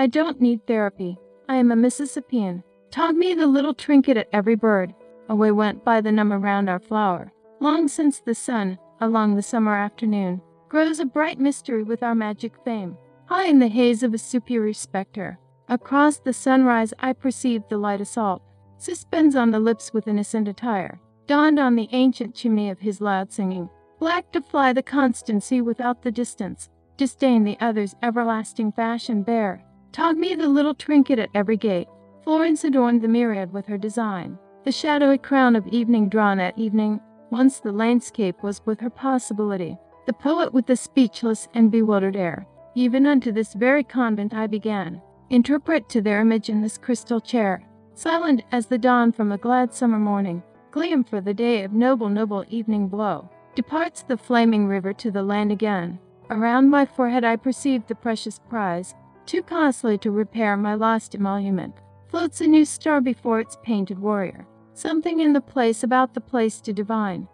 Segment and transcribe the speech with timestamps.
[0.00, 1.18] I don't need therapy.
[1.46, 2.64] I am a Mississippian.
[2.90, 4.94] Taught me the little trinket at every bird.
[5.28, 7.34] Away went by the numb around our flower.
[7.60, 10.40] Long since the sun, along the summer afternoon,
[10.70, 12.96] grows a bright mystery with our magic fame.
[13.26, 18.00] High in the haze of a superior spectre, across the sunrise I perceive the light
[18.00, 18.40] assault,
[18.78, 23.34] suspends on the lips with innocent attire, dawned on the ancient chimney of his loud
[23.34, 23.68] singing.
[23.98, 29.62] Black to fly the constancy without the distance, disdain the other's everlasting fashion bear.
[29.92, 31.88] Taught me the little trinket at every gate.
[32.22, 34.38] Florence adorned the myriad with her design.
[34.64, 37.00] The shadowy crown of evening drawn at evening,
[37.30, 39.78] once the landscape was with her possibility.
[40.06, 42.46] The poet with the speechless and bewildered air.
[42.74, 45.02] Even unto this very convent I began.
[45.28, 47.62] Interpret to their image in this crystal chair,
[47.94, 52.08] silent as the dawn from a glad summer morning, gleam for the day of noble,
[52.08, 53.28] noble evening blow.
[53.54, 55.98] Departs the flaming river to the land again.
[56.30, 58.94] Around my forehead I perceived the precious prize,
[59.30, 61.72] too costly to repair my lost emolument.
[62.08, 64.44] Floats a new star before its painted warrior.
[64.74, 67.28] Something in the place about the place to divine.